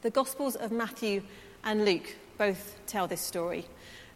[0.00, 1.22] The Gospels of Matthew
[1.64, 3.66] and Luke both tell this story.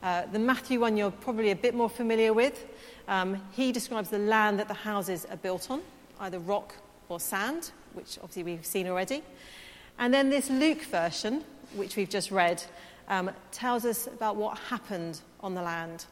[0.00, 2.64] Uh, the Matthew one you're probably a bit more familiar with.
[3.08, 5.82] Um, he describes the land that the houses are built on,
[6.20, 6.76] either rock
[7.08, 9.24] or sand, which obviously we've seen already.
[9.98, 11.42] And then this Luke version,
[11.74, 12.62] which we've just read,
[13.08, 16.06] um, tells us about what happened on the land.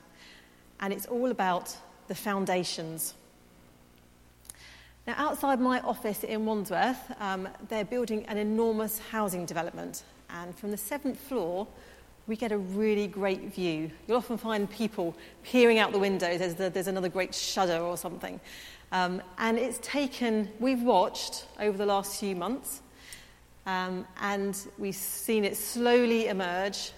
[0.80, 1.76] And it's all about
[2.08, 3.14] the foundations.
[5.06, 10.04] Now, outside my office in Wandsworth, um, they're building an enormous housing development.
[10.28, 11.66] And from the seventh floor,
[12.26, 13.90] we get a really great view.
[14.06, 17.96] You'll often find people peering out the windows as the, there's another great shudder or
[17.96, 18.38] something.
[18.92, 22.82] Um, and it's taken, we've watched over the last few months,
[23.66, 26.92] um, and we've seen it slowly emerge,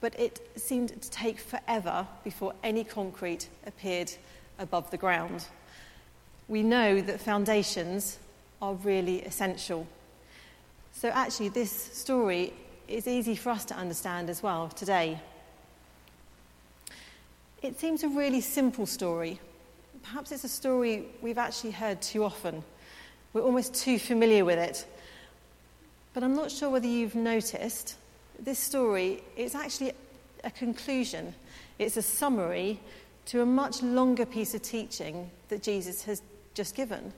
[0.00, 4.12] but it seemed to take forever before any concrete appeared
[4.58, 5.46] above the ground.
[6.48, 8.18] We know that foundations
[8.60, 9.86] are really essential.
[10.92, 12.52] So, actually, this story
[12.88, 15.20] is easy for us to understand as well today.
[17.62, 19.38] It seems a really simple story.
[20.02, 22.64] Perhaps it's a story we've actually heard too often.
[23.32, 24.86] We're almost too familiar with it.
[26.14, 27.96] But I'm not sure whether you've noticed
[28.38, 29.92] this story is actually
[30.44, 31.34] a conclusion.
[31.78, 32.80] It's a summary
[33.26, 36.22] to a much longer piece of teaching that Jesus has
[36.58, 37.12] just given.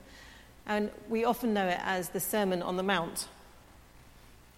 [0.67, 3.27] And we often know it as the Sermon on the Mount.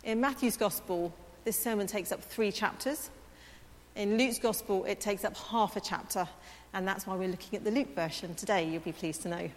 [0.03, 1.13] In Matthew's Gospel,
[1.45, 3.09] this sermon takes up three chapters.
[3.95, 6.27] In Luke's Gospel, it takes up half a chapter,
[6.73, 9.49] and that's why we're looking at the Luke version today, you'll be pleased to know.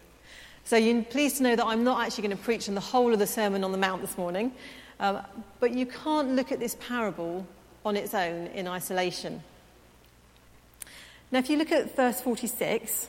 [0.62, 3.12] So you're pleased to know that I'm not actually going to preach on the whole
[3.12, 4.52] of the Sermon on the Mount this morning,
[5.00, 5.20] um,
[5.58, 7.44] but you can't look at this parable
[7.84, 9.42] on its own in isolation.
[11.32, 13.08] Now, if you look at verse 46,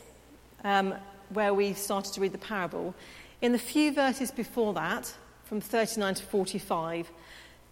[0.63, 0.95] um,
[1.29, 2.93] where we started to read the parable,
[3.41, 5.13] in the few verses before that,
[5.45, 7.11] from 39 to 45,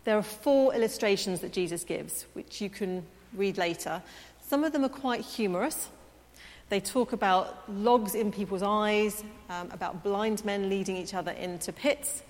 [0.04, 3.04] there are four illustrations that Jesus gives, which you can
[3.34, 4.02] read later.
[4.48, 5.90] Some of them are quite humorous.
[6.70, 11.72] They talk about logs in people's eyes, um, about blind men leading each other into
[11.72, 12.24] pits.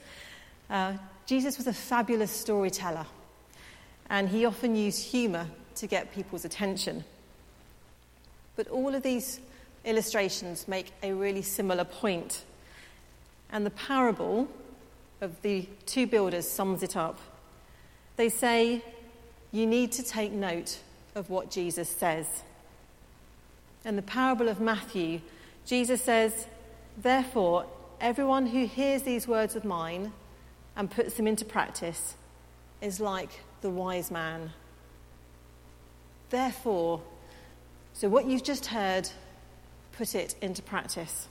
[0.70, 0.94] Uh,
[1.26, 3.06] Jesus was a fabulous storyteller,
[4.10, 7.04] and he often used humour to get people's attention.
[8.56, 9.42] But all of these
[9.86, 12.44] illustrations make a really similar point.
[13.52, 14.48] and the parable
[15.22, 17.20] of the two builders sums it up.
[18.18, 18.84] They say,
[19.52, 20.80] You need to take note
[21.14, 22.44] of what Jesus says.
[23.86, 25.22] In the parable of Matthew,
[25.66, 26.48] Jesus says,
[26.98, 27.66] Therefore,
[28.02, 30.12] everyone who hears these words of mine
[30.76, 32.16] and puts them into practice
[32.82, 33.30] is like
[33.62, 34.52] the wise man.
[36.30, 37.02] Therefore,
[37.94, 39.10] so what you've just heard,
[39.98, 41.28] put it into practice.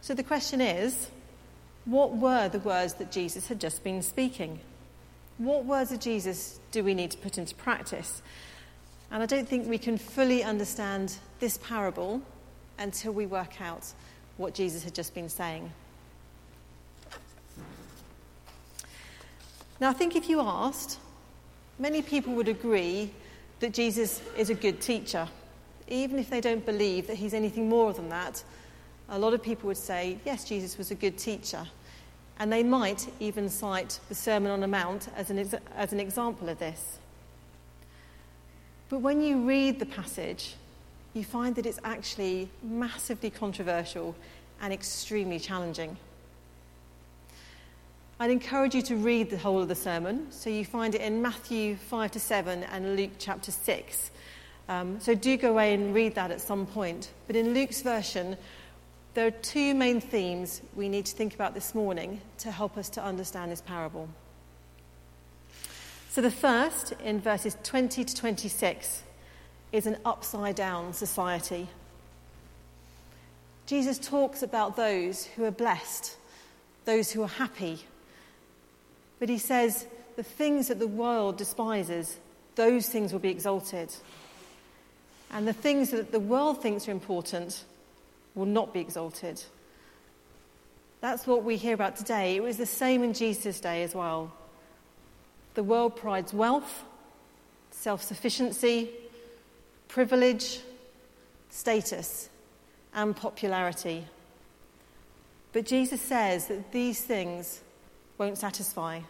[0.00, 1.08] So the question is
[1.84, 4.60] what were the words that Jesus had just been speaking?
[5.38, 8.22] What words of Jesus do we need to put into practice?
[9.10, 12.22] And I don't think we can fully understand this parable
[12.78, 13.92] until we work out
[14.36, 15.70] what Jesus had just been saying.
[19.80, 20.98] Now, I think if you asked,
[21.78, 23.10] many people would agree
[23.60, 25.28] that Jesus is a good teacher.
[25.88, 28.42] Even if they don't believe that he's anything more than that,
[29.08, 31.66] a lot of people would say, yes, Jesus was a good teacher.
[32.38, 36.00] And they might even cite the Sermon on the Mount as an, ex- as an
[36.00, 36.98] example of this.
[38.88, 40.54] But when you read the passage,
[41.12, 44.16] you find that it's actually massively controversial
[44.60, 45.96] and extremely challenging.
[48.18, 50.28] I'd encourage you to read the whole of the sermon.
[50.30, 54.10] So you find it in Matthew 5 to 7 and Luke chapter 6.
[54.68, 57.10] Um, so do go away and read that at some point.
[57.26, 58.36] But in Luke's version,
[59.14, 62.88] there are two main themes we need to think about this morning to help us
[62.90, 64.08] to understand this parable.
[66.10, 69.02] So, the first, in verses 20 to 26,
[69.72, 71.66] is an upside down society.
[73.66, 76.16] Jesus talks about those who are blessed,
[76.84, 77.84] those who are happy.
[79.18, 79.86] But he says
[80.16, 82.18] the things that the world despises,
[82.54, 83.92] those things will be exalted.
[85.30, 87.64] And the things that the world thinks are important,
[88.34, 89.42] will not be exalted.
[91.00, 92.36] That's what we hear about today.
[92.36, 94.32] It was the same in Jesus' day as well.
[95.54, 96.84] The world prides wealth,
[97.70, 98.90] self sufficiency,
[99.88, 100.60] privilege,
[101.50, 102.28] status,
[102.94, 104.06] and popularity.
[105.52, 107.60] But Jesus says that these things
[108.18, 109.00] won't satisfy,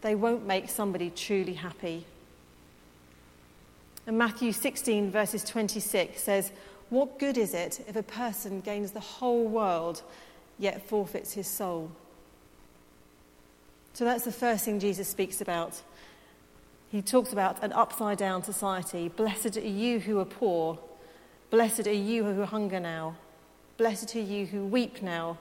[0.00, 2.06] they won't make somebody truly happy.
[4.06, 6.52] And Matthew 16, verses 26 says,
[6.90, 10.02] what good is it if a person gains the whole world
[10.58, 11.90] yet forfeits his soul?
[13.92, 15.80] So that's the first thing Jesus speaks about.
[16.90, 19.08] He talks about an upside down society.
[19.08, 20.78] Blessed are you who are poor.
[21.50, 23.16] Blessed are you who hunger now.
[23.76, 25.38] Blessed are you who weep now.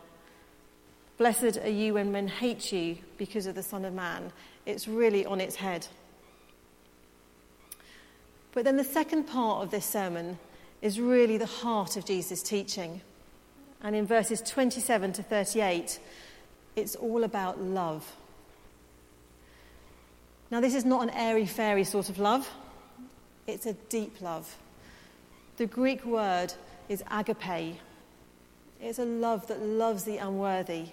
[1.18, 4.32] Blessed are you when men hate you because of the Son of Man.
[4.68, 5.88] It's really on its head.
[8.54, 10.40] But then the second part of this sermon
[10.82, 13.02] is really the heart of Jesus' teaching.
[13.82, 16.00] And in verses 27 to 38,
[16.76, 18.16] it's all about love.
[20.52, 22.50] Now, this is not an airy fairy sort of love,
[23.46, 24.58] it's a deep love.
[25.58, 26.54] The Greek word
[26.88, 27.80] is agape.
[28.82, 30.88] It's a love that loves the unworthy.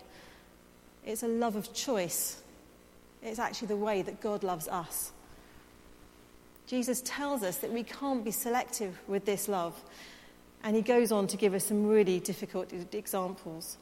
[1.05, 2.43] It's a love of choice.
[3.23, 5.13] It's actually the way that God loves us.
[6.67, 9.75] Jesus tells us that we can't be selective with this love.
[10.65, 13.77] And he goes on to give us some really difficult examples.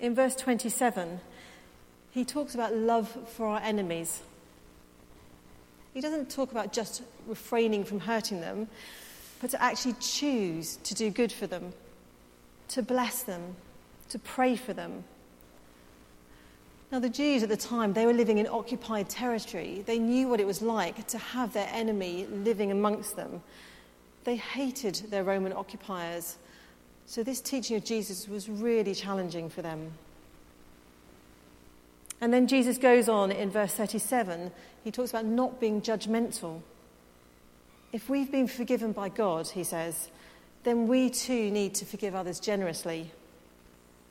[0.00, 1.20] In verse 27,
[2.10, 4.22] he talks about love for our enemies.
[5.92, 8.68] He doesn't talk about just refraining from hurting them,
[9.40, 11.72] but to actually choose to do good for them,
[12.68, 13.56] to bless them,
[14.10, 15.04] to pray for them.
[16.92, 19.82] Now, the Jews at the time, they were living in occupied territory.
[19.86, 23.42] They knew what it was like to have their enemy living amongst them.
[24.24, 26.36] They hated their Roman occupiers.
[27.06, 29.92] So, this teaching of Jesus was really challenging for them.
[32.20, 34.50] And then Jesus goes on in verse 37,
[34.84, 36.62] he talks about not being judgmental.
[37.92, 40.08] If we've been forgiven by God, he says,
[40.64, 43.10] then we too need to forgive others generously.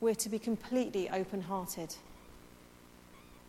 [0.00, 1.94] We're to be completely open hearted.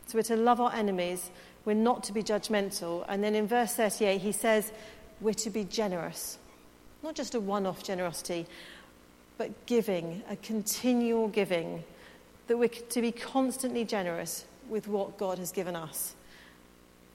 [0.07, 1.29] So we're to love our enemies,
[1.65, 3.05] we're not to be judgmental.
[3.09, 4.71] And then in verse 38, he says,
[5.19, 6.37] we're to be generous.
[7.03, 8.47] Not just a one off generosity,
[9.37, 11.83] but giving, a continual giving
[12.47, 16.15] that we're to be constantly generous with what God has given us.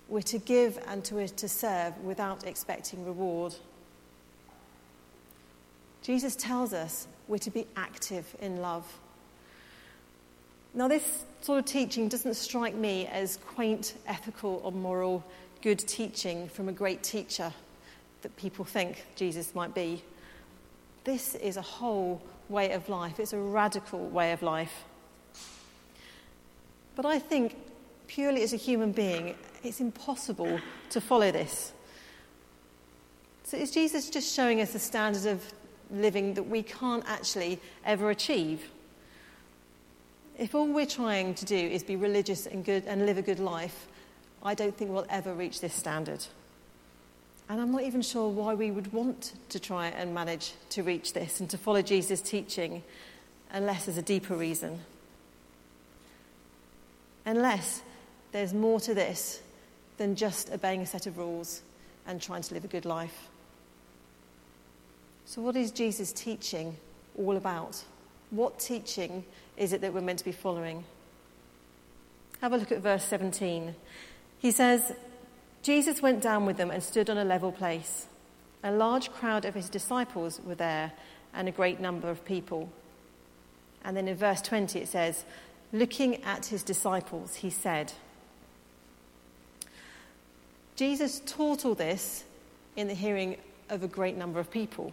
[0.08, 3.54] We're to give and to, to serve without expecting reward.
[6.02, 8.84] Jesus tells us we're to be active in love.
[10.74, 15.22] Now, this sort of teaching doesn't strike me as quaint, ethical, or moral
[15.60, 17.52] good teaching from a great teacher
[18.22, 20.02] that people think Jesus might be.
[21.04, 24.84] This is a whole way of life, it's a radical way of life.
[26.96, 27.56] But I think,
[28.06, 30.58] purely as a human being, it's impossible
[30.90, 31.72] to follow this.
[33.44, 35.44] So is Jesus just showing us a standard of
[35.90, 38.70] living that we can't actually ever achieve?
[40.38, 43.38] If all we're trying to do is be religious and good and live a good
[43.38, 43.86] life,
[44.42, 46.24] I don't think we'll ever reach this standard.
[47.48, 51.12] And I'm not even sure why we would want to try and manage to reach
[51.12, 52.82] this and to follow Jesus' teaching
[53.52, 54.80] unless there's a deeper reason
[57.24, 57.82] unless
[58.32, 59.42] there's more to this
[59.98, 61.62] than just obeying a set of rules
[62.06, 63.28] and trying to live a good life.
[65.24, 66.76] So, what is Jesus' teaching
[67.16, 67.82] all about?
[68.30, 69.24] What teaching
[69.62, 70.84] is it that we're meant to be following?
[72.40, 73.76] Have a look at verse 17.
[74.40, 74.92] He says,
[75.62, 78.06] Jesus went down with them and stood on a level place.
[78.64, 80.92] A large crowd of his disciples were there
[81.32, 82.70] and a great number of people.
[83.84, 85.24] And then in verse 20 it says,
[85.72, 87.92] looking at his disciples, he said,
[90.74, 92.24] Jesus taught all this
[92.74, 93.36] in the hearing
[93.70, 94.92] of a great number of people.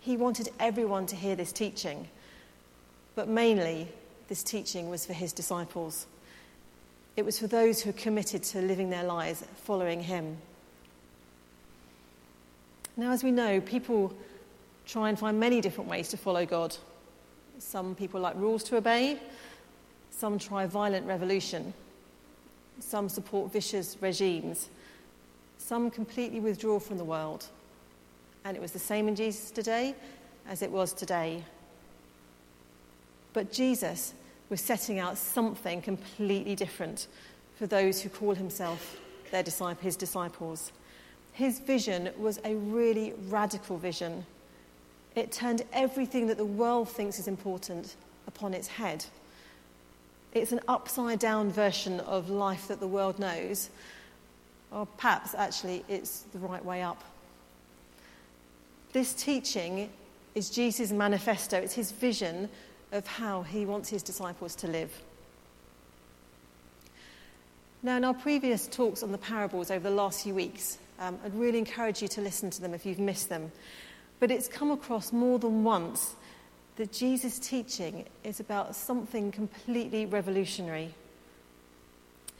[0.00, 2.08] He wanted everyone to hear this teaching,
[3.16, 3.88] but mainly
[4.28, 6.06] this teaching was for his disciples.
[7.16, 10.36] It was for those who committed to living their lives following him.
[12.96, 14.14] Now, as we know, people
[14.86, 16.76] try and find many different ways to follow God.
[17.58, 19.18] Some people like rules to obey,
[20.10, 21.74] some try violent revolution.
[22.80, 24.68] Some support vicious regimes.
[25.58, 27.46] Some completely withdraw from the world.
[28.44, 29.94] And it was the same in Jesus today
[30.48, 31.42] as it was today.
[33.36, 34.14] But Jesus
[34.48, 37.06] was setting out something completely different
[37.58, 38.98] for those who call himself
[39.30, 40.72] their disciple, his disciples.
[41.34, 44.24] His vision was a really radical vision.
[45.14, 49.04] It turned everything that the world thinks is important upon its head.
[50.32, 53.68] It's an upside down version of life that the world knows,
[54.72, 57.04] or perhaps actually it's the right way up.
[58.94, 59.90] This teaching
[60.34, 62.48] is Jesus' manifesto, it's his vision
[62.92, 64.92] of how he wants his disciples to live.
[67.82, 71.34] Now, in our previous talks on the parables over the last few weeks, um, I'd
[71.34, 73.52] really encourage you to listen to them if you've missed them.
[74.18, 76.14] But it's come across more than once
[76.76, 80.94] that Jesus' teaching is about something completely revolutionary.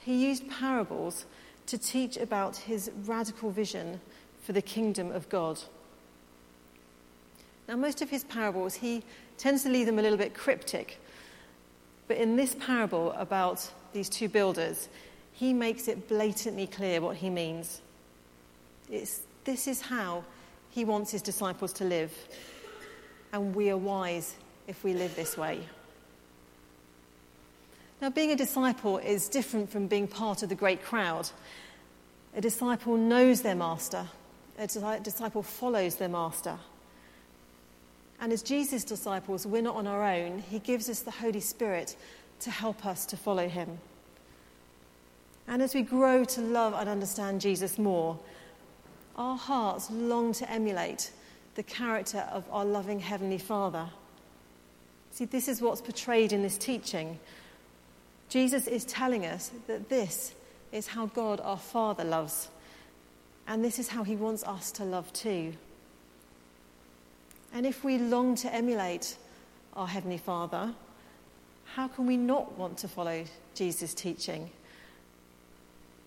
[0.06, 1.26] he used parables
[1.66, 4.00] to teach about his radical vision
[4.40, 5.58] for the kingdom of God.
[7.66, 9.02] Now, most of his parables, he
[9.38, 11.00] tends to leave them a little bit cryptic.
[12.08, 14.88] But in this parable about these two builders,
[15.32, 17.80] he makes it blatantly clear what he means.
[18.90, 20.24] It's, this is how
[20.70, 22.12] he wants his disciples to live.
[23.32, 24.34] And we are wise
[24.66, 25.60] if we live this way.
[28.00, 31.30] Now, being a disciple is different from being part of the great crowd.
[32.36, 34.06] A disciple knows their master,
[34.58, 36.58] a disciple follows their master.
[38.20, 40.38] And as Jesus' disciples, we're not on our own.
[40.38, 41.96] He gives us the Holy Spirit
[42.40, 43.78] to help us to follow him.
[45.48, 48.18] And as we grow to love and understand Jesus more,
[49.16, 51.10] our hearts long to emulate
[51.54, 53.88] the character of our loving Heavenly Father.
[55.12, 57.18] See, this is what's portrayed in this teaching.
[58.28, 60.34] Jesus is telling us that this
[60.72, 62.48] is how God our Father loves,
[63.46, 65.54] and this is how He wants us to love too.
[67.56, 69.16] And if we long to emulate
[69.72, 70.74] our Heavenly Father,
[71.74, 74.50] how can we not want to follow Jesus' teaching?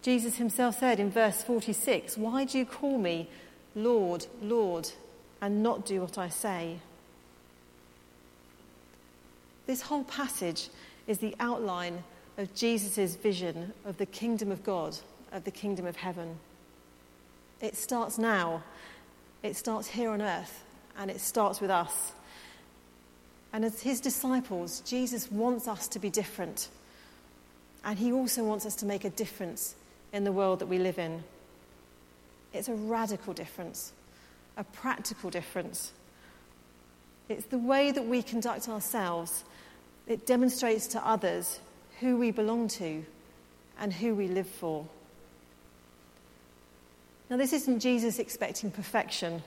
[0.03, 3.27] Jesus himself said in verse 46 Why do you call me
[3.74, 4.91] Lord, Lord,
[5.41, 6.82] and not do what I say?
[9.65, 10.70] This whole passage
[11.08, 12.03] is the outline
[12.38, 14.96] of Jesus' vision of the kingdom of God,
[15.32, 16.38] of the kingdom of heaven.
[17.60, 18.62] It starts now,
[19.41, 20.63] it starts here on earth,
[21.00, 22.12] and it starts with us.
[23.51, 26.70] And as his disciples, Jesus wants us to be different.
[27.84, 29.75] And he also wants us to make a difference
[30.12, 31.24] in the world that we live in.
[32.53, 33.94] It's a radical difference,
[34.58, 35.94] a practical difference.
[37.29, 39.46] It's the way that we conduct ourselves.
[40.06, 41.60] It demonstrates to others
[42.01, 43.06] who we belong to
[43.79, 44.86] and who we live for.
[47.29, 49.44] Now, this isn't Jesus expecting perfection.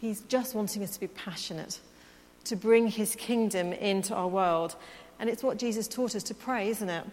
[0.00, 1.80] He's just wanting us to be passionate,
[2.44, 4.76] to bring his kingdom into our world.
[5.18, 7.04] And it's what Jesus taught us to pray, isn't it?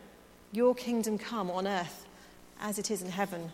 [0.51, 2.05] Your kingdom come on earth
[2.61, 3.51] as it is in heaven.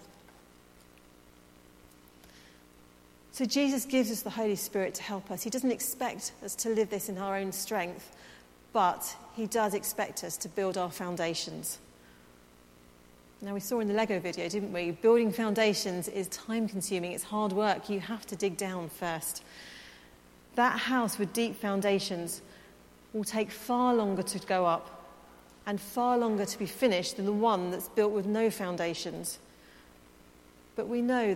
[3.31, 5.41] So Jesus gives us the Holy Spirit to help us.
[5.41, 8.13] He doesn't expect us to live this in our own strength,
[8.73, 11.79] but he does expect us to build our foundations.
[13.43, 14.91] Now, we saw in the Lego video, didn't we?
[14.91, 17.89] Building foundations is time consuming, it's hard work.
[17.89, 19.43] You have to dig down first.
[20.53, 22.43] That house with deep foundations
[23.13, 25.07] will take far longer to go up
[25.65, 29.39] and far longer to be finished than the one that's built with no foundations.
[30.75, 31.29] But we know that